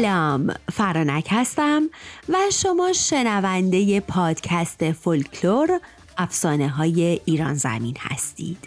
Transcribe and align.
سلام 0.00 0.54
فرانک 0.72 1.28
هستم 1.30 1.82
و 2.28 2.36
شما 2.52 2.92
شنونده 2.92 4.00
پادکست 4.00 4.92
فولکلور 4.92 5.80
افسانه 6.18 6.68
های 6.68 7.20
ایران 7.24 7.54
زمین 7.54 7.96
هستید. 7.98 8.58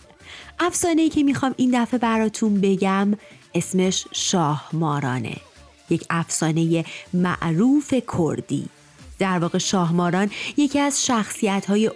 افسانه 0.59 1.09
که 1.09 1.23
می‌خوام 1.23 1.53
این 1.57 1.81
دفعه 1.83 1.99
براتون 1.99 2.61
بگم 2.61 3.13
اسمش 3.55 4.05
شاه 4.11 4.69
مارانه 4.73 5.35
یک 5.89 6.05
افسانه 6.09 6.85
معروف 7.13 7.93
کردی. 8.17 8.69
در 9.19 9.39
واقع 9.39 9.57
شاهماران 9.57 10.31
یکی 10.57 10.79
از 10.79 11.05
شخصیت 11.05 11.65
های 11.65 11.91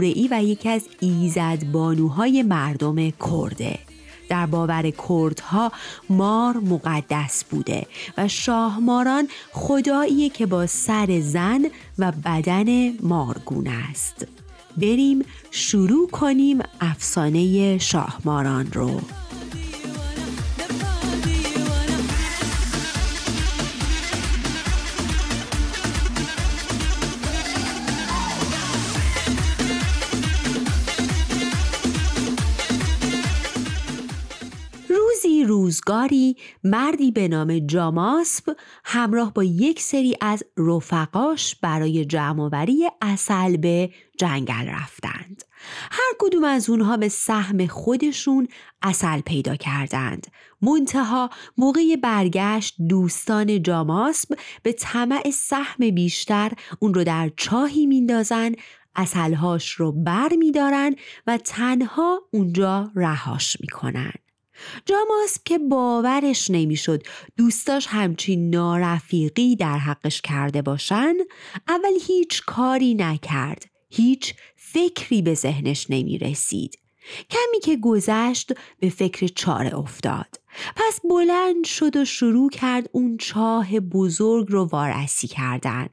ای 0.00 0.28
و 0.30 0.42
یکی 0.42 0.68
از 0.68 0.82
ایزدبانوهای 1.00 2.42
مردم 2.42 3.10
کرده. 3.10 3.78
در 4.32 4.46
باور 4.46 4.90
کردها 5.08 5.72
مار 6.10 6.56
مقدس 6.56 7.44
بوده 7.44 7.86
و 8.16 8.28
شاهماران 8.28 9.28
خداییه 9.52 10.28
که 10.28 10.46
با 10.46 10.66
سر 10.66 11.20
زن 11.20 11.64
و 11.98 12.12
بدن 12.12 12.98
مارگون 13.02 13.68
است. 13.90 14.26
بریم 14.76 15.24
شروع 15.50 16.10
کنیم 16.10 16.58
افسانه 16.80 17.78
شاهماران 17.78 18.72
رو. 18.72 19.00
روزگاری 35.86 36.36
مردی 36.64 37.10
به 37.10 37.28
نام 37.28 37.58
جاماسب 37.58 38.56
همراه 38.84 39.34
با 39.34 39.44
یک 39.44 39.80
سری 39.80 40.16
از 40.20 40.44
رفقاش 40.56 41.56
برای 41.56 42.04
جمعوری 42.04 42.88
اصل 43.00 43.56
به 43.56 43.90
جنگل 44.18 44.68
رفتند. 44.68 45.44
هر 45.90 46.12
کدوم 46.18 46.44
از 46.44 46.70
اونها 46.70 46.96
به 46.96 47.08
سهم 47.08 47.66
خودشون 47.66 48.48
اصل 48.82 49.20
پیدا 49.20 49.56
کردند. 49.56 50.26
منتها 50.62 51.30
موقع 51.58 51.96
برگشت 52.02 52.74
دوستان 52.88 53.62
جاماسب 53.62 54.38
به 54.62 54.72
طمع 54.72 55.30
سهم 55.30 55.90
بیشتر 55.90 56.52
اون 56.78 56.94
رو 56.94 57.04
در 57.04 57.30
چاهی 57.36 57.86
میندازن 57.86 58.52
اصلهاش 58.96 59.70
رو 59.70 59.92
بر 59.92 60.28
میدارن 60.38 60.94
و 61.26 61.36
تنها 61.36 62.20
اونجا 62.30 62.90
رهاش 62.94 63.56
می‌کنن. 63.60 64.12
جاماسب 64.86 65.42
که 65.44 65.58
باورش 65.58 66.50
نمی‌شد 66.50 67.06
دوستاش 67.36 67.86
همچین 67.86 68.50
نارفیقی 68.50 69.56
در 69.56 69.78
حقش 69.78 70.20
کرده 70.20 70.62
باشن 70.62 71.14
اول 71.68 71.98
هیچ 72.06 72.42
کاری 72.46 72.94
نکرد 72.94 73.64
هیچ 73.90 74.34
فکری 74.56 75.22
به 75.22 75.34
ذهنش 75.34 75.86
نمی 75.90 76.18
رسید 76.18 76.78
کمی 77.30 77.60
که 77.62 77.76
گذشت 77.76 78.52
به 78.80 78.88
فکر 78.88 79.26
چاره 79.26 79.74
افتاد. 79.74 80.40
پس 80.76 81.00
بلند 81.10 81.64
شد 81.64 81.96
و 81.96 82.04
شروع 82.04 82.50
کرد 82.50 82.88
اون 82.92 83.16
چاه 83.16 83.80
بزرگ 83.80 84.46
رو 84.50 84.64
وارسی 84.64 85.28
کردن. 85.28 85.88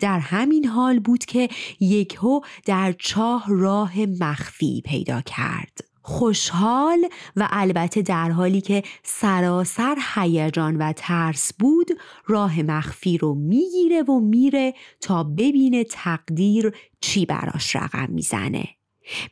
در 0.00 0.18
همین 0.18 0.64
حال 0.64 0.98
بود 0.98 1.24
که 1.24 1.48
یکهو 1.80 2.40
در 2.64 2.94
چاه 2.98 3.44
راه 3.48 4.06
مخفی 4.06 4.82
پیدا 4.84 5.20
کرد. 5.20 5.91
خوشحال 6.02 7.08
و 7.36 7.48
البته 7.50 8.02
در 8.02 8.30
حالی 8.30 8.60
که 8.60 8.82
سراسر 9.02 9.96
هیجان 10.14 10.76
و 10.76 10.92
ترس 10.96 11.52
بود 11.58 11.88
راه 12.26 12.62
مخفی 12.62 13.18
رو 13.18 13.34
می‌گیره 13.34 14.02
و 14.02 14.20
میره 14.20 14.74
تا 15.00 15.24
ببینه 15.24 15.84
تقدیر 15.84 16.72
چی 17.00 17.26
براش 17.26 17.76
رقم 17.76 18.10
می‌زنه. 18.10 18.68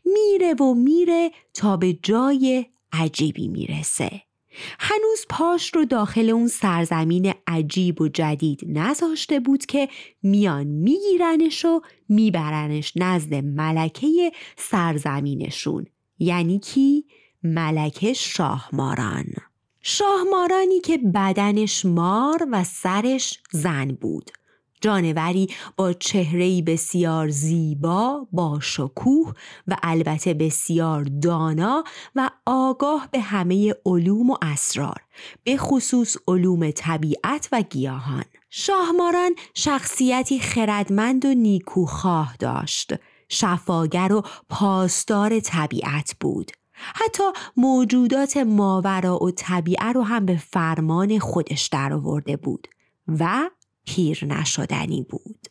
میره 0.05 0.55
و 0.55 0.75
میره 0.75 1.31
تا 1.55 1.77
به 1.77 1.93
جای 1.93 2.67
عجیبی 2.93 3.49
می‌رسه. 3.49 4.23
هنوز 4.79 5.27
پاش 5.29 5.75
رو 5.75 5.85
داخل 5.85 6.31
اون 6.31 6.49
سرزمین 6.49 7.35
عجیب 7.47 8.01
و 8.01 8.09
جدید 8.09 8.61
نذاشته 8.67 9.41
بود 9.41 9.67
که 9.67 9.89
میان 10.23 10.67
میگیرنش 10.67 11.65
و 11.65 11.81
میبرنش 12.09 12.93
نزد 12.97 13.35
ملکه 13.35 14.33
سرزمینشون. 14.57 15.87
یعنی 16.21 16.59
کی؟ 16.59 17.05
ملکه 17.43 18.13
شاهماران. 18.13 19.27
شاهمارانی 19.81 20.81
که 20.81 20.99
بدنش 20.99 21.85
مار 21.85 22.49
و 22.51 22.65
سرش 22.65 23.39
زن 23.51 23.89
بود. 23.89 24.31
جانوری 24.81 25.49
با 25.77 25.93
چهرهی 25.93 26.63
بسیار 26.63 27.29
زیبا 27.29 28.27
با 28.33 28.59
شکوه 28.63 29.33
و 29.69 29.77
البته 29.83 30.35
بسیار 30.35 31.05
دانا 31.05 31.85
و 32.17 32.31
آگاه 32.47 33.09
به 33.13 33.21
همه 33.21 33.75
علوم 33.87 34.31
و 34.31 34.37
اسرار 34.43 35.01
به 35.45 35.57
خصوص 35.57 36.17
علوم 36.29 36.71
طبیعت 36.71 37.49
و 37.53 37.63
گیاهان. 37.63 38.25
شاهماران 38.51 39.35
شخصیتی 39.55 40.39
خردمند 40.39 41.25
و 41.25 41.35
نیکوخواه 41.35 42.37
داشت. 42.39 42.95
شفاگر 43.31 44.13
و 44.13 44.23
پاسدار 44.49 45.41
طبیعت 45.41 46.17
بود. 46.21 46.51
حتی 46.73 47.23
موجودات 47.57 48.37
ماورا 48.37 49.23
و 49.23 49.31
طبیعه 49.31 49.93
رو 49.93 50.03
هم 50.03 50.27
به 50.27 50.37
فرمان 50.37 51.19
خودش 51.19 51.67
درآورده 51.67 52.37
بود 52.37 52.69
و 53.09 53.51
پیر 53.87 54.25
نشدنی 54.25 55.07
بود. 55.11 55.47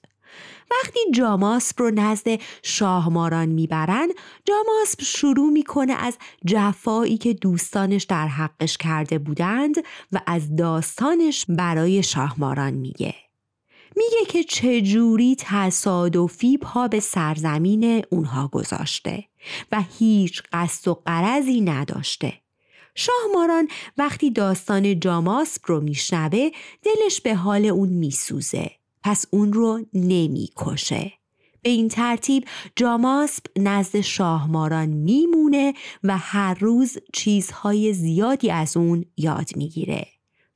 وقتی 0.72 1.00
جاماسب 1.14 1.80
رو 1.80 1.92
نزد 1.92 2.28
شاهماران 2.64 3.50
می‌برن 3.50 4.08
جاماسب 4.46 5.02
شروع 5.02 5.52
می‌کنه 5.52 5.94
از 5.94 6.18
جفایی 6.46 7.18
که 7.18 7.34
دوستانش 7.34 8.04
در 8.04 8.28
حقش 8.28 8.78
کرده 8.78 9.20
بودند 9.20 9.76
و 10.12 10.22
از 10.26 10.56
داستانش 10.56 11.46
برای 11.50 12.04
شاهماران 12.04 12.74
میگه. 12.74 13.16
میگه 14.00 14.26
که 14.30 14.44
چجوری 14.44 15.36
تصادفی 15.40 16.58
پا 16.58 16.88
به 16.88 17.00
سرزمین 17.00 18.04
اونها 18.10 18.48
گذاشته 18.48 19.26
و 19.72 19.84
هیچ 20.00 20.44
قصد 20.52 20.88
و 20.88 20.94
قرضی 21.06 21.62
نداشته. 21.62 22.34
شاهماران 22.96 23.68
وقتی 23.98 24.32
داستان 24.32 25.00
جاماسب 25.00 25.62
رو 25.66 25.82
میشنوه 25.82 26.50
دلش 26.84 27.22
به 27.22 27.36
حال 27.36 27.66
اون 27.66 27.90
میسوزه 27.90 28.72
پس 29.04 29.26
اون 29.32 29.54
رو 29.54 29.86
نمی‌کشه. 29.94 31.14
به 31.62 31.70
این 31.70 31.88
ترتیب 31.88 32.46
جاماسب 32.76 33.44
نزد 33.58 34.02
شاهماران 34.02 34.90
میمونه 34.90 35.74
و 36.04 36.18
هر 36.18 36.54
روز 36.54 36.98
چیزهای 37.14 37.94
زیادی 37.94 38.52
از 38.52 38.78
اون 38.78 39.06
یاد 39.18 39.50
می‌گیره. 39.56 40.08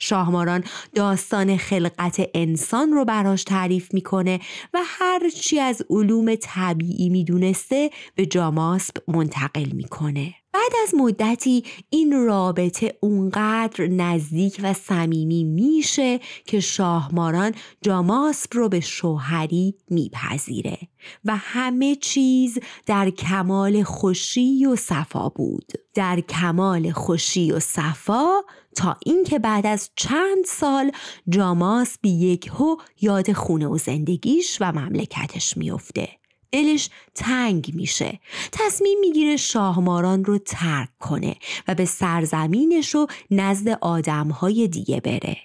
شاهماران 0.04 0.64
داستان 0.96 1.58
خلقت 1.58 2.30
انسان 2.34 2.92
رو 2.92 3.06
براش 3.06 3.44
تعریف 3.44 3.94
می‌کنه 3.94 4.40
و 4.74 4.80
هر 4.84 5.30
چی 5.30 5.60
از 5.60 5.82
علوم 5.90 6.36
طبیعی 6.36 7.10
می‌دونسته 7.10 7.90
به 8.16 8.26
جاماسب 8.26 8.98
منتقل 9.08 9.72
می‌کنه. 9.74 10.43
بعد 10.54 10.72
از 10.84 10.96
مدتی 10.96 11.64
این 11.90 12.26
رابطه 12.26 12.98
اونقدر 13.00 13.88
نزدیک 13.88 14.60
و 14.64 14.74
صمیمی 14.74 15.44
میشه 15.44 16.20
که 16.46 16.60
شاهماران 16.60 17.54
جاماسب 17.82 18.50
رو 18.54 18.70
به 18.70 18.80
شوهری 18.80 19.76
میپذیره 19.90 20.78
و 21.26 21.36
همه 21.36 21.96
چیز 21.96 22.58
در 22.86 23.10
کمال 23.10 23.84
خوشی 23.84 24.66
و 24.66 24.76
صفا 24.76 25.30
بود. 25.30 25.72
در 25.94 26.20
کمال 26.20 26.92
خوشی 26.92 27.52
و 27.52 27.60
صفا 27.60 28.30
تا 28.76 28.98
اینکه 29.06 29.40
بعد 29.40 29.66
از 29.66 29.90
چند 29.96 30.46
سال 30.46 30.92
جاماسب 31.30 32.06
یک 32.06 32.48
هو 32.48 32.78
یاد 33.02 33.34
خونه 33.34 33.68
و 33.68 33.78
زندگیش 33.78 34.58
و 34.62 34.72
مملکتش 34.72 35.58
میفته. 35.58 36.10
دلش 36.54 36.90
تنگ 37.16 37.72
میشه. 37.74 38.20
تصمیم 38.52 39.00
می‌گیره 39.00 39.38
شاهماران 39.38 40.26
رو 40.26 40.38
ترک 40.38 40.90
کنه 41.00 41.36
و 41.68 41.76
به 41.76 41.86
سرزمینش 41.86 42.96
و 42.96 43.08
نزد 43.32 43.70
آدمهای 43.82 44.68
دیگه 44.68 45.02
بره. 45.02 45.38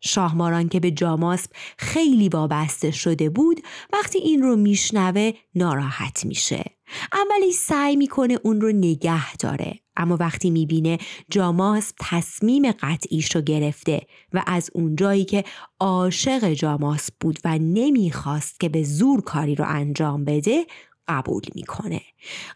شاهماران 0.00 0.68
که 0.68 0.80
به 0.80 0.90
جاماسب 0.90 1.50
خیلی 1.78 2.28
وابسته 2.28 2.90
شده 2.90 3.30
بود 3.30 3.60
وقتی 3.92 4.18
این 4.18 4.42
رو 4.42 4.56
میشنوه 4.56 5.32
ناراحت 5.54 6.24
میشه. 6.24 6.64
اولی 7.12 7.52
سعی 7.52 7.96
می‌کنه 7.96 8.38
اون 8.42 8.60
رو 8.60 8.72
نگه 8.72 9.36
داره. 9.36 9.80
اما 9.96 10.16
وقتی 10.20 10.50
می‌بینه 10.50 10.98
جاماسب 11.30 11.96
تصمیم 12.00 12.72
قطعیش 12.72 13.36
رو 13.36 13.40
گرفته 13.42 14.00
و 14.32 14.42
از 14.46 14.70
اونجایی 14.74 15.24
که 15.24 15.44
عاشق 15.80 16.52
جاماسب 16.52 17.14
بود 17.20 17.38
و 17.44 17.58
نمی‌خواست 17.58 18.60
که 18.60 18.68
به 18.68 18.82
زور 18.82 19.20
کاری 19.20 19.54
رو 19.54 19.64
انجام 19.68 20.24
بده 20.24 20.66
قبول 21.08 21.42
می‌کنه. 21.54 22.00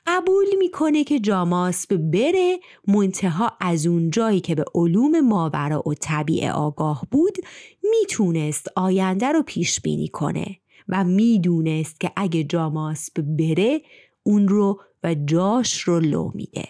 قبول 0.07 0.47
می‌کنه 0.59 1.05
که 1.05 1.21
جاماسب 1.21 1.97
بره 1.97 2.59
منتها 2.89 3.53
از 3.61 3.87
اون 3.87 4.11
جایی 4.11 4.41
که 4.41 4.55
به 4.55 4.65
علوم 4.75 5.21
ماورا 5.21 5.83
و 5.87 5.95
طبیعه 5.95 6.53
آگاه 6.53 7.07
بود 7.11 7.39
می‌تونست 7.83 8.67
آینده 8.77 9.27
رو 9.27 9.43
پیش 9.43 9.81
بینی 9.81 10.09
کنه 10.09 10.57
و 10.89 11.05
می‌دونست 11.05 12.01
که 12.01 12.13
اگه 12.17 12.45
جاماسب 12.45 13.23
بره 13.23 13.83
اون 14.23 14.49
رو 14.49 14.81
و 15.03 15.15
جاش 15.15 15.81
رو 15.81 16.01
لو 16.01 16.31
میده. 16.35 16.69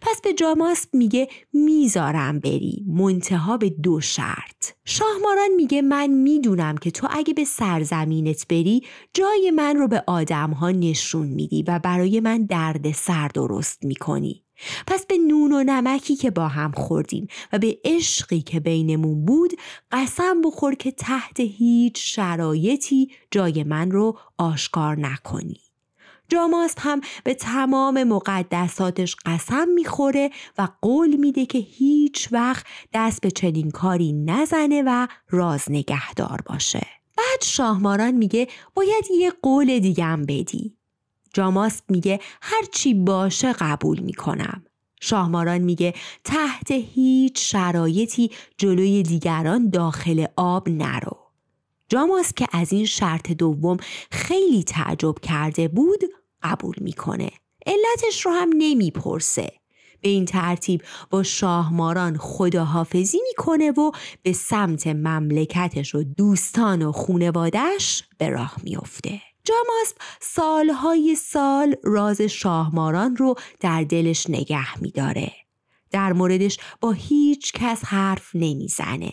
پس 0.00 0.20
به 0.20 0.34
جاماسب 0.34 0.94
میگه 0.94 1.28
می‌ذارم 1.52 2.40
بری 2.40 2.84
منتها 2.88 3.56
به 3.56 3.70
دو 3.70 4.00
شرط. 4.00 4.72
شاهماران 4.84 5.48
میگه 5.56 5.82
من 5.82 6.06
می‌دونم 6.06 6.76
که 6.76 6.90
تو 6.90 7.08
اگه 7.10 7.34
به 7.34 7.44
سرزمینت 7.44 8.48
بری 8.48 8.82
جای 9.14 9.52
من 9.56 9.76
رو 9.76 9.88
به 9.88 10.04
آدمها 10.06 10.70
نشون 10.70 11.26
میدی 11.26 11.62
و 11.62 11.78
برای 11.78 12.20
من 12.20 12.44
درد 12.44 12.92
سر 12.92 13.28
درست 13.28 13.84
می‌کنی. 13.84 14.42
پس 14.86 15.06
به 15.06 15.18
نون 15.18 15.52
و 15.52 15.64
نمکی 15.64 16.16
که 16.16 16.30
با 16.30 16.48
هم 16.48 16.72
خوردیم 16.72 17.26
و 17.52 17.58
به 17.58 17.78
عشقی 17.84 18.40
که 18.40 18.60
بینمون 18.60 19.24
بود 19.24 19.52
قسم 19.92 20.42
بخور 20.44 20.74
که 20.74 20.90
تحت 20.90 21.40
هیچ 21.40 22.14
شرایطی 22.16 23.10
جای 23.30 23.64
من 23.64 23.90
رو 23.90 24.18
آشکار 24.38 24.98
نکنی. 25.00 25.65
جاماسب 26.28 26.78
هم 26.80 27.00
به 27.24 27.34
تمام 27.34 28.04
مقدساتش 28.04 29.16
قسم 29.26 29.68
می‌خوره 29.68 30.30
و 30.58 30.68
قول 30.82 31.16
میده 31.16 31.46
که 31.46 31.58
هیچ 31.58 32.28
وقت 32.32 32.66
دست 32.92 33.20
به 33.20 33.30
چنین 33.30 33.70
کاری 33.70 34.12
نزنه 34.12 34.82
و 34.86 35.06
راز 35.30 35.64
نگهدار 35.68 36.40
باشه. 36.46 36.86
بعد 37.16 37.42
شاهماران 37.42 38.10
میگه 38.10 38.48
باید 38.74 39.04
یه 39.18 39.32
قول 39.42 39.78
دیگم 39.78 40.22
بدی. 40.22 40.76
جاماسب 41.32 41.84
میگه 41.90 42.20
هر 42.42 42.62
چی 42.72 42.94
باشه 42.94 43.52
قبول 43.52 43.98
می‌کنم. 43.98 44.64
شاهماران 45.00 45.58
میگه 45.58 45.94
تحت 46.24 46.70
هیچ 46.70 47.52
شرایطی 47.52 48.30
جلوی 48.58 49.02
دیگران 49.02 49.70
داخل 49.70 50.26
آب 50.36 50.68
نرو. 50.68 51.18
جاماس 51.88 52.32
که 52.32 52.46
از 52.52 52.72
این 52.72 52.86
شرط 52.86 53.32
دوم 53.32 53.76
خیلی 54.10 54.62
تعجب 54.62 55.14
کرده 55.22 55.68
بود 55.68 56.00
قبول 56.42 56.74
می‌کنه. 56.80 57.30
علتش 57.66 58.26
رو 58.26 58.32
هم 58.32 58.50
نمی‌پرسه. 58.58 59.52
به 60.00 60.08
این 60.08 60.24
ترتیب 60.24 60.82
با 61.10 61.22
شاهماران 61.22 62.16
خداحافظی 62.16 63.20
می‌کنه 63.28 63.70
و 63.70 63.90
به 64.22 64.32
سمت 64.32 64.86
مملکتش 64.86 65.94
و 65.94 66.02
دوستان 66.02 66.82
و 66.82 66.92
خونوادش 66.92 68.04
به 68.18 68.28
راه 68.28 68.56
میافته. 68.62 69.20
جاماسب 69.44 69.96
سالهای 70.20 71.14
سال 71.14 71.74
راز 71.84 72.20
شاهماران 72.20 73.16
رو 73.16 73.34
در 73.60 73.84
دلش 73.84 74.30
نگه 74.30 74.78
میداره. 74.78 75.32
در 75.90 76.12
موردش 76.12 76.58
با 76.80 76.92
هیچ 76.92 77.52
کس 77.52 77.84
حرف 77.84 78.30
نمی‌زنه. 78.34 79.12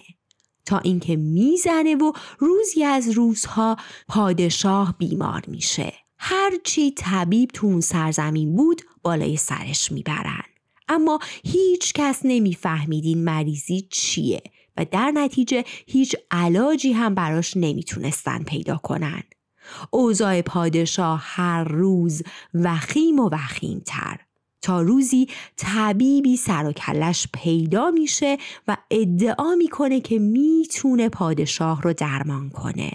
تا 0.65 0.79
اینکه 0.79 1.15
می‌زنه 1.15 1.95
و 1.95 2.11
روزی 2.39 2.83
از 2.83 3.09
روزها 3.09 3.77
پادشاه 4.07 4.95
بیمار 4.97 5.43
میشه. 5.47 5.93
هرچی 6.25 6.91
طبیب 6.91 7.49
تو 7.53 7.67
اون 7.67 7.81
سرزمین 7.81 8.55
بود 8.55 8.81
بالای 9.01 9.37
سرش 9.37 9.91
می‌برن. 9.91 10.43
اما 10.87 11.19
هیچ 11.43 11.93
کس 11.93 12.21
نمی‌فهمید 12.23 13.05
این 13.05 13.23
مریضی 13.23 13.87
چیه 13.91 14.41
و 14.77 14.85
در 14.91 15.11
نتیجه 15.11 15.63
هیچ 15.87 16.15
علاجی 16.31 16.91
هم 16.91 17.15
براش 17.15 17.57
نمی‌تونستن 17.57 18.43
پیدا 18.43 18.77
کنن. 18.77 19.23
اوضاع 19.91 20.41
پادشاه 20.41 21.21
هر 21.23 21.63
روز 21.63 22.21
وخیم 22.53 23.19
و 23.19 23.29
وخیم 23.29 23.81
تر 23.85 24.19
تا 24.61 24.81
روزی 24.81 25.27
طبیبی 25.57 26.37
سر 26.37 26.65
و 26.65 26.71
کلش 26.71 27.27
پیدا 27.33 27.91
میشه 27.91 28.37
و 28.67 28.77
ادعا 28.91 29.55
می‌کنه 29.55 30.01
که 30.01 30.19
می‌تونه 30.19 31.09
پادشاه 31.09 31.81
رو 31.81 31.93
درمان 31.93 32.49
کنه. 32.49 32.91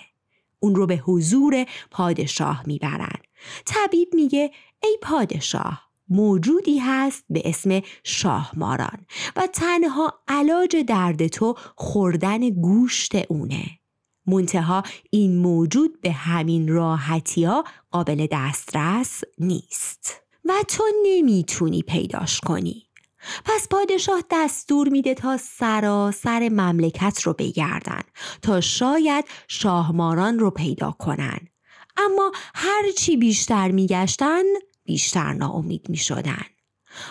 اون 0.60 0.74
رو 0.74 0.86
به 0.86 0.96
حضور 0.96 1.66
پادشاه 1.90 2.62
می‌برن. 2.66 3.18
طبیب 3.66 4.08
میگه 4.14 4.50
ای 4.82 4.98
پادشاه 5.02 5.88
موجودی 6.08 6.78
هست 6.78 7.24
به 7.30 7.42
اسم 7.44 7.80
شاهماران 8.04 9.06
و 9.36 9.46
تنها 9.46 10.14
علاج 10.28 10.76
درد 10.76 11.26
تو 11.26 11.54
خوردن 11.76 12.50
گوشت 12.50 13.12
اونه. 13.28 13.64
منتها 14.26 14.82
این 15.10 15.36
موجود 15.36 16.00
به 16.00 16.12
همین 16.12 16.68
راحتی 16.68 17.44
ها 17.44 17.64
قابل 17.90 18.26
دسترس 18.32 19.20
نیست. 19.38 20.22
و 20.44 20.52
تو 20.68 20.84
نمی‌تونی 21.06 21.82
پیداش 21.82 22.40
کنی. 22.40 22.87
پس 23.44 23.68
پادشاه 23.68 24.22
دستور 24.30 24.88
میده 24.88 25.14
تا 25.14 25.36
سراسر 25.36 26.48
مملکت 26.48 27.22
رو 27.22 27.34
بگردن 27.38 28.02
تا 28.42 28.60
شاید 28.60 29.24
شاهماران 29.48 30.38
رو 30.38 30.50
پیدا 30.50 30.90
کنن. 30.90 31.38
اما 31.96 32.32
هرچی 32.54 33.16
بیشتر 33.16 33.70
میگشتن 33.70 34.42
بیشتر 34.84 35.32
ناامید 35.32 35.86
می‌شدن. 35.88 36.44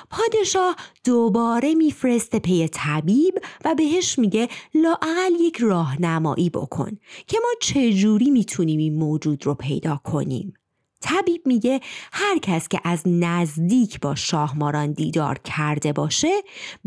پادشاه 0.09 0.75
دوباره 1.03 1.75
میفرسته 1.75 2.39
پی 2.39 2.67
طبیب 2.67 3.39
و 3.65 3.75
بهش 3.75 4.19
میگه 4.19 4.49
لاعقل 4.73 5.33
یک 5.39 5.57
راهنمایی 5.57 6.49
بکن 6.49 6.97
که 7.27 7.37
ما 7.43 7.49
چجوری 7.61 8.29
می‌تونیم 8.29 8.79
این 8.79 8.99
موجود 8.99 9.45
رو 9.45 9.53
پیدا 9.53 10.01
کنیم. 10.03 10.53
طبیب 11.01 11.47
میگه 11.47 11.79
هر 12.13 12.37
کس 12.37 12.67
که 12.67 12.81
از 12.83 13.01
نزدیک 13.05 13.99
با 13.99 14.15
شاهماران 14.15 14.91
دیدار 14.91 15.37
کرده 15.37 15.93
باشه 15.93 16.41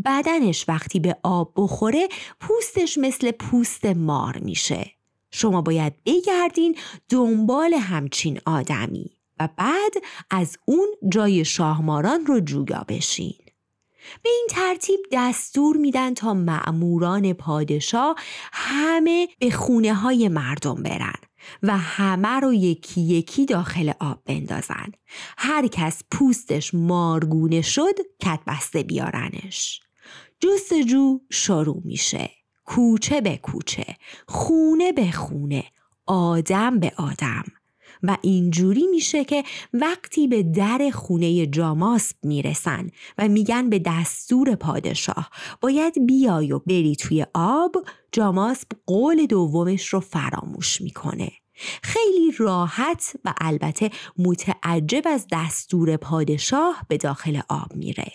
بدنش 0.05 0.65
وقتی 0.69 0.99
به 0.99 1.15
آب 1.23 1.53
بخوره 1.55 2.07
پوستش 2.39 2.97
مثل 2.97 3.31
پوست 3.31 3.85
مار 3.85 4.37
میشه. 4.37 4.91
شما 5.31 5.61
باید 5.61 5.93
بگردین 6.05 6.75
دنبال 7.09 7.73
همچین 7.73 8.39
آدمی 8.45 9.11
و 9.39 9.49
بعد 9.57 9.93
از 10.29 10.57
اون 10.65 10.87
جای 11.09 11.45
شاهماران 11.45 12.25
رو 12.25 12.39
جویا 12.39 12.85
بشین. 12.87 13.33
به 14.23 14.29
این 14.29 14.47
ترتیب 14.49 14.99
دستور 15.11 15.77
میدن 15.77 16.13
تا 16.13 16.33
معموران 16.33 17.33
پادشاه 17.33 18.15
همه 18.53 19.27
به 19.39 19.51
خونه 19.51 19.93
های 19.93 20.27
مردم 20.27 20.83
برن. 20.83 21.30
و 21.63 21.77
همه 21.77 22.39
رو 22.39 22.53
یکی 22.53 23.01
یکی 23.01 23.45
داخل 23.45 23.91
آب 23.99 24.21
بندازن. 24.25 24.91
هر 25.37 25.67
کس 25.67 26.01
پوستش 26.11 26.73
مارگونه 26.73 27.61
شد 27.61 27.95
کت 28.19 28.39
بسته 28.47 28.83
بیارنش. 28.83 29.81
جستجو 30.39 31.19
شروع 31.31 31.81
میشه. 31.85 32.29
کوچه 32.65 33.21
به 33.21 33.37
کوچه 33.37 33.95
خونه 34.27 34.91
به 34.91 35.11
خونه 35.11 35.63
آدم 36.05 36.79
به 36.79 36.91
آدم. 36.97 37.43
و 38.03 38.17
اینجوری 38.21 38.87
میشه 38.87 39.25
که 39.25 39.43
وقتی 39.73 40.27
به 40.27 40.43
در 40.43 40.89
خونه 40.93 41.47
جاماسب 41.47 42.15
می‌رسن 42.23 42.89
و 43.17 43.27
میگن 43.27 43.69
به 43.69 43.79
دستور 43.79 44.55
پادشاه 44.55 45.29
باید 45.61 46.05
بیای 46.05 46.51
و 46.51 46.59
بری 46.59 46.95
توی 46.95 47.25
آب 47.33 47.75
جاماسب 48.11 48.67
قول 48.85 49.25
دومش 49.25 49.87
رو 49.87 49.99
فراموش 49.99 50.81
می‌کنه. 50.81 51.31
خیلی 51.83 52.31
راحت 52.37 53.15
و 53.25 53.33
البته 53.41 53.89
متعجب 54.17 55.03
از 55.05 55.27
دستور 55.31 55.97
پادشاه 55.97 56.85
به 56.87 56.97
داخل 56.97 57.39
آب 57.49 57.75
میره. 57.75 58.11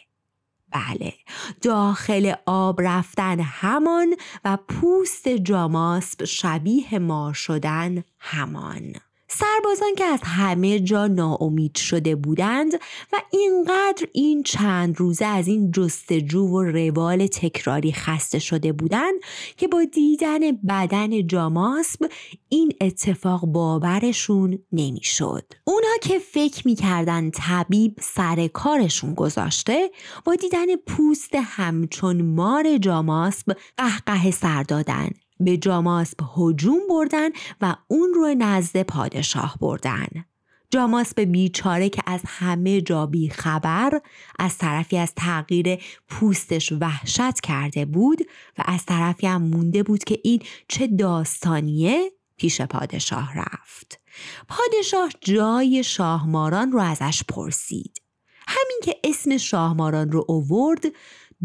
بله 0.70 1.14
داخل 1.62 2.32
آب 2.46 2.80
رفتن 2.82 3.40
همان 3.40 4.16
و 4.44 4.58
پوست 4.68 5.28
جاماسب 5.28 6.24
شبیه 6.24 6.98
مار 6.98 7.32
شدن 7.32 8.04
همان. 8.18 8.94
سربازان 9.38 9.94
که 9.96 10.04
از 10.04 10.20
همه 10.24 10.80
جا 10.80 11.06
ناامید 11.06 11.76
شده 11.76 12.16
بودند 12.16 12.74
و 13.12 13.16
اینقدر 13.30 14.06
این 14.12 14.42
چند 14.42 15.00
روزه 15.00 15.24
از 15.24 15.48
این 15.48 15.70
جستجو 15.70 16.46
و 16.46 16.62
روال 16.62 17.26
تکراری 17.26 17.92
خسته 17.92 18.38
شده 18.38 18.72
بودند 18.72 19.14
که 19.56 19.68
با 19.68 19.84
دیدن 19.84 20.52
بدن 20.68 21.26
جاماسب 21.26 22.10
این 22.48 22.72
اتفاق 22.80 23.46
باورشون 23.46 24.58
نمی‌شد. 24.72 25.52
اونا 25.64 25.96
که 26.02 26.18
فکر 26.18 26.68
می‌کردن 26.68 27.30
طبیب 27.30 27.98
سر 28.00 28.46
کارشون 28.46 29.14
گذاشته 29.14 29.90
با 30.24 30.34
دیدن 30.34 30.76
پوست 30.76 31.34
همچون 31.34 32.22
مار 32.22 32.78
جاماسب 32.78 33.56
قهقه 33.76 34.30
سر 34.30 34.62
دادن 34.62 35.10
به 35.40 35.56
جاماسب 35.56 36.20
هجوم 36.36 36.78
بردن 36.90 37.28
و 37.60 37.76
اون 37.88 38.14
رو 38.14 38.34
نزد 38.38 38.82
پادشاه 38.82 39.56
بردن. 39.60 40.24
جاماسب 40.70 41.20
بیچاره 41.20 41.88
که 41.88 42.02
از 42.06 42.20
همه 42.26 42.80
جا 42.80 43.06
بی 43.06 43.30
خبر 43.30 44.00
از 44.38 44.58
طرفی 44.58 44.98
از 44.98 45.14
تغییر 45.14 45.78
پوستش 46.08 46.72
وحشت 46.72 47.40
کرده 47.40 47.84
بود 47.84 48.20
و 48.58 48.62
از 48.66 48.86
طرفی 48.86 49.26
هم 49.26 49.42
مونده 49.42 49.82
بود 49.82 50.04
که 50.04 50.18
این 50.24 50.42
چه 50.68 50.86
داستانیه 50.86 52.12
پیش 52.36 52.60
پادشاه 52.60 53.38
رفت 53.38 54.00
پادشاه 54.48 55.10
جای 55.20 55.84
شاهماران 55.84 56.72
رو 56.72 56.80
ازش 56.80 57.22
پرسید 57.28 58.02
همین 58.48 58.80
که 58.82 58.96
اسم 59.04 59.36
شاهماران 59.36 60.12
رو 60.12 60.24
اوورد 60.28 60.84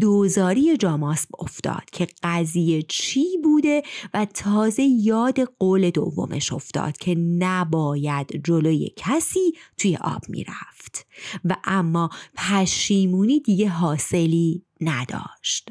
دوزاری 0.00 0.76
جاماسب 0.76 1.28
افتاد 1.38 1.90
که 1.92 2.06
قضیه 2.22 2.82
چی 2.82 3.24
بوده 3.44 3.82
و 4.14 4.24
تازه 4.24 4.82
یاد 4.82 5.40
قول 5.40 5.90
دومش 5.90 6.52
افتاد 6.52 6.96
که 6.96 7.14
نباید 7.14 8.40
جلوی 8.44 8.90
کسی 8.96 9.52
توی 9.78 9.96
آب 9.96 10.22
می‌رفت. 10.28 11.06
و 11.44 11.56
اما 11.64 12.10
پشیمونی 12.36 13.40
دیگه 13.40 13.68
حاصلی 13.68 14.64
نداشت. 14.80 15.70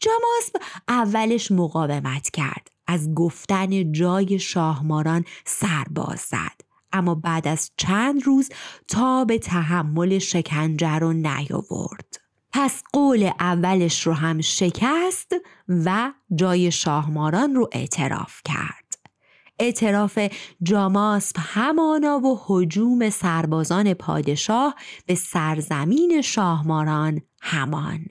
جاماسب 0.00 0.56
اولش 0.88 1.50
مقاومت 1.50 2.30
کرد. 2.30 2.70
از 2.86 3.14
گفتن 3.14 3.92
جای 3.92 4.38
شاهماران 4.38 5.24
سرباز 5.44 6.20
زد. 6.20 6.60
اما 6.92 7.14
بعد 7.14 7.48
از 7.48 7.70
چند 7.76 8.22
روز 8.22 8.48
تا 8.88 9.24
به 9.24 9.38
تحمل 9.38 10.18
شکنجه 10.18 10.98
رو 10.98 11.12
نیاورد. 11.12 12.23
پس 12.56 12.82
قول 12.92 13.30
اولش 13.40 14.06
رو 14.06 14.12
هم 14.12 14.40
شکست 14.40 15.34
و 15.68 16.12
جای 16.34 16.70
شاهماران 16.70 17.54
رو 17.54 17.68
اعتراف 17.72 18.40
کرد 18.44 18.98
اعتراف 19.58 20.18
جاماسپ 20.62 21.36
همانا 21.38 22.18
و 22.18 22.40
حجوم 22.46 23.10
سربازان 23.10 23.94
پادشاه 23.94 24.74
به 25.06 25.14
سرزمین 25.14 26.20
شاهماران 26.20 27.20
همان 27.42 28.06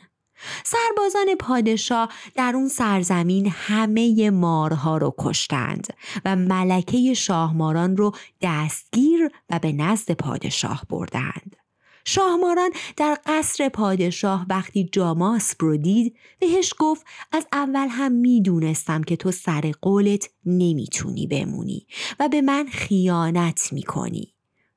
سربازان 0.63 1.35
پادشاه 1.39 2.09
در 2.35 2.51
اون 2.55 2.67
سرزمین 2.67 3.53
همه 3.55 4.29
مارها 4.29 4.97
رو 4.97 5.15
کشتند 5.19 5.87
و 6.25 6.35
ملکه 6.35 7.13
شاهماران 7.13 7.97
رو 7.97 8.11
دستگیر 8.41 9.29
و 9.49 9.59
به 9.59 9.71
نزد 9.71 10.11
پادشاه 10.11 10.83
بردند. 10.89 11.62
شاهماران 12.05 12.69
در 12.97 13.17
قصر 13.25 13.69
پادشاه 13.69 14.45
وقتی 14.49 14.89
جاماسب 14.91 15.55
رو 15.59 15.77
دید 15.77 16.15
بهش 16.39 16.73
گفت 16.79 17.05
از 17.31 17.47
اول 17.53 17.87
هم 17.89 18.11
می‌دونستم 18.11 19.03
که 19.03 19.15
تو 19.15 19.31
سر 19.31 19.71
قولت 19.81 20.29
نمی‌تونی 20.45 21.27
بمونی 21.27 21.87
و 22.19 22.29
به 22.29 22.41
من 22.41 22.67
خیانت 22.71 23.73
می‌کنی. 23.73 24.33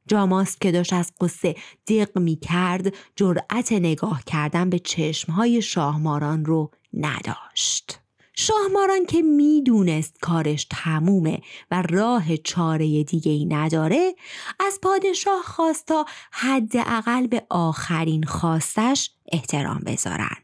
جاماسب 0.08 0.58
که 0.60 0.72
داشت 0.72 0.92
از 0.92 1.12
قصه 1.20 1.54
دق 1.86 2.18
می 2.18 2.36
کرد 2.36 2.94
جرأت 3.16 3.72
نگاه 3.72 4.24
کردن 4.24 4.70
به 4.70 4.78
چشمهای 4.78 5.62
شاهماران 5.62 6.44
رو 6.44 6.70
نداشت. 6.94 8.05
شاهماران 8.38 9.06
که 9.06 9.22
می‌دونست 9.22 10.18
کارش 10.20 10.66
تمومه 10.70 11.40
و 11.70 11.82
راه 11.82 12.36
چاره 12.36 13.04
دیگه 13.04 13.32
ای 13.32 13.44
نداره 13.44 14.14
از 14.60 14.78
پادشاه 14.82 15.42
خواست 15.42 15.86
تا 15.86 16.06
حداقل 16.32 17.26
به 17.26 17.46
آخرین 17.50 18.24
خواستش 18.24 19.10
احترام 19.32 19.80
بذارن. 19.86 20.36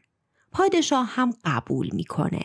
پادشاه 0.51 1.05
هم 1.05 1.33
قبول 1.45 1.89
می‌کنه. 1.93 2.41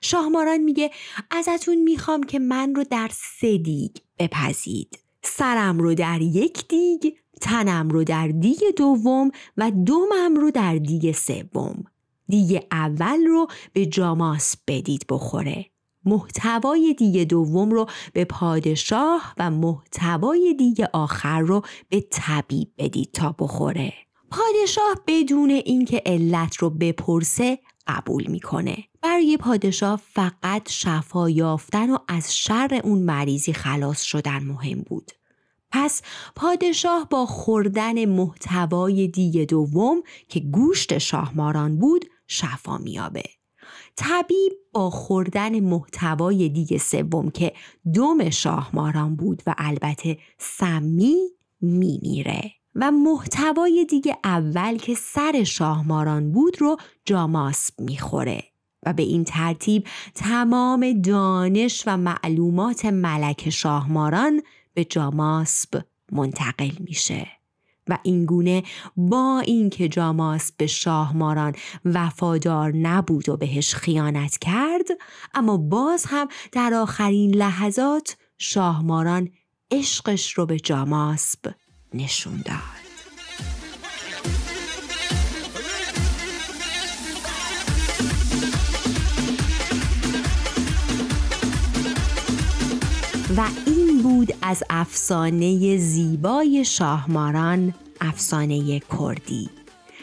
شاهماران 0.00 0.58
میگه 0.58 0.90
ازتون 1.30 1.82
می‌خوام 1.82 2.22
که 2.22 2.38
من 2.38 2.74
رو 2.74 2.84
در 2.84 3.10
سه 3.12 3.58
دیگ 3.58 3.92
بپزید. 4.18 4.98
سرم 5.22 5.78
رو 5.78 5.94
در 5.94 6.20
یک 6.20 6.68
دیگ، 6.68 7.14
تنم 7.40 7.88
رو 7.88 8.04
در 8.04 8.28
دیگ 8.28 8.60
دوم 8.76 9.30
و 9.56 9.70
دومم 9.70 10.36
رو 10.36 10.50
در 10.50 10.76
دیگ 10.76 11.12
سوم. 11.12 11.84
دیگه 12.32 12.66
اول 12.70 13.26
رو 13.26 13.46
به 13.72 13.86
جاماس 13.86 14.56
بدید 14.66 15.04
بخوره. 15.08 15.66
محتوای 16.04 16.94
دیگه 16.98 17.24
دوم 17.24 17.70
رو 17.70 17.86
به 18.12 18.24
پادشاه 18.24 19.34
و 19.38 19.50
محتوای 19.50 20.54
دیگه 20.58 20.88
آخر 20.92 21.40
رو 21.40 21.62
به 21.88 22.06
طبیب 22.10 22.68
بدید 22.78 23.12
تا 23.12 23.34
بخوره. 23.38 23.92
پادشاه 24.30 24.94
بدون 25.06 25.50
اینکه 25.50 26.02
علت 26.06 26.56
رو 26.56 26.70
بپرسه 26.70 27.58
قبول 27.86 28.26
می‌کنه. 28.26 28.76
برای 29.02 29.36
پادشاه 29.36 30.00
فقط 30.12 30.68
شفا 30.68 31.30
یافتن 31.30 31.90
و 31.90 31.98
از 32.08 32.36
شر 32.36 32.80
اون 32.84 32.98
مریضی 32.98 33.52
خلاص 33.52 34.02
شدن 34.02 34.44
مهم 34.44 34.82
بود. 34.88 35.12
پس 35.70 36.02
پادشاه 36.36 37.08
با 37.10 37.26
خوردن 37.26 38.04
محتوای 38.04 39.08
دیگه 39.08 39.44
دوم 39.44 40.02
که 40.28 40.40
گوشت 40.40 40.98
شاهماران 40.98 41.78
بود 41.78 42.04
شفا 42.32 42.78
میابه. 42.78 43.22
طبیب 43.96 44.52
با 44.72 44.90
خوردن 44.90 45.60
محتوای 45.60 46.48
دیگه 46.48 46.78
سوم 46.78 47.30
که 47.30 47.52
دوم 47.94 48.30
شاهماران 48.30 49.16
بود 49.16 49.42
و 49.46 49.54
البته 49.58 50.18
سمی 50.38 51.16
میمیره. 51.60 52.52
و 52.74 52.90
محتوای 52.90 53.86
دیگه 53.90 54.16
اول 54.24 54.76
که 54.76 54.94
سر 54.94 55.44
شاهماران 55.44 56.32
بود 56.32 56.60
رو 56.60 56.76
جاماسب 57.04 57.80
می‌خوره. 57.80 58.44
و 58.86 58.92
به 58.92 59.02
این 59.02 59.24
ترتیب 59.24 59.86
تمام 60.14 61.00
دانش 61.00 61.82
و 61.86 61.96
معلومات 61.96 62.84
ملک 62.84 63.50
شاهماران 63.50 64.42
به 64.74 64.84
جاماسب 64.84 65.82
منتقل 66.12 66.70
میشه. 66.80 67.41
و 67.88 67.98
اینگونه 68.02 68.62
با 68.96 69.42
اینکه 69.46 69.88
جاماس 69.88 70.52
به 70.56 70.66
شاهماران 70.66 71.54
وفادار 71.84 72.76
نبود 72.76 73.28
و 73.28 73.36
بهش 73.36 73.74
خیانت 73.74 74.38
کرد 74.38 74.88
اما 75.34 75.56
باز 75.56 76.04
هم 76.08 76.28
در 76.52 76.74
آخرین 76.74 77.34
لحظات 77.34 78.16
شاهماران 78.38 79.28
عشقش 79.70 80.32
رو 80.32 80.46
به 80.46 80.60
جاماسب 80.60 81.54
نشون 81.94 82.42
داد. 82.46 82.81
و 93.36 93.48
این 93.66 94.02
بود 94.02 94.34
از 94.42 94.62
افسانه 94.70 95.76
زیبای 95.76 96.64
شاهماران 96.64 97.74
افسانه 98.00 98.80
کردی. 98.98 99.50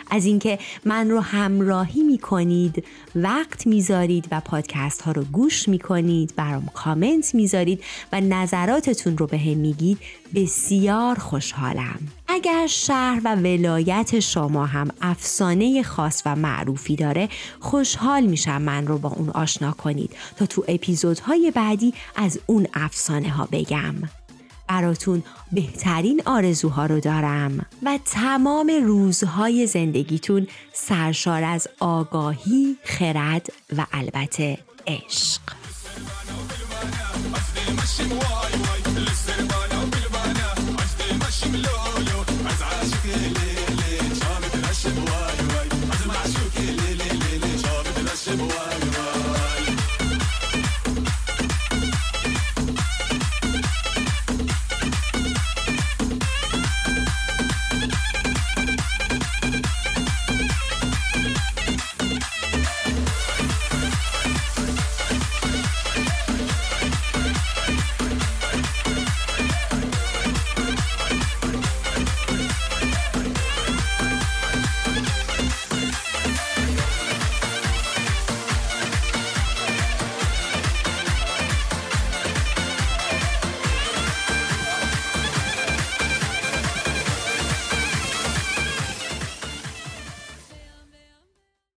از 0.09 0.25
اینکه 0.25 0.59
من 0.86 1.09
رو 1.09 1.19
همراهی 1.19 2.03
می 2.03 2.17
کنید 2.17 2.86
وقت 3.15 3.67
می‌ذارید 3.67 4.27
و 4.31 4.39
پادکست 4.39 5.01
ها 5.01 5.12
رو 5.12 5.24
گوش 5.24 5.69
می 5.69 5.79
کنید 5.79 6.33
برام 6.36 6.69
کامنت 6.74 7.36
می‌ذارید 7.36 7.83
و 8.12 8.21
نظراتتون 8.21 9.17
رو 9.17 9.27
به 9.27 9.38
هم 9.38 9.57
میگید 9.57 10.00
بسیار 10.36 11.19
خوشحالم. 11.19 12.00
اگر 12.39 12.67
شهر 12.67 13.22
و 13.24 13.36
ولایت 13.36 14.19
شما 14.19 14.65
هم 14.65 14.88
افسانه 15.01 15.84
خاص 15.84 16.22
و 16.25 16.36
معروفی 16.36 16.96
داره 16.96 17.29
خوشحال 17.60 18.25
میشم 18.25 18.62
من 18.62 18.88
رو 18.88 18.98
با 18.98 19.10
اون 19.10 19.29
آشنا 19.29 19.72
کنید 19.72 20.12
تا 20.38 20.46
تو 20.46 20.63
اپیزودهای 20.67 21.51
بعدی 21.55 21.93
از 22.15 22.39
اون 22.46 22.67
افسانه 22.74 23.29
ها 23.29 23.48
بگم. 23.51 23.96
براتون 24.67 25.24
بهترین 25.51 26.22
آرزوها 26.25 26.86
رو 26.86 27.00
دارم 27.00 27.65
و 27.84 28.00
تمام 28.05 28.72
روزهای 28.84 29.67
زندگیتون 29.67 30.48
سرشار 30.74 31.43
از 31.43 31.67
آگاهی، 31.79 32.77
خرد 32.84 33.48
و 33.77 33.86
البته 33.91 34.58
عشق. 34.88 35.41